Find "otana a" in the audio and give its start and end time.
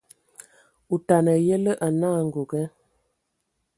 0.93-1.43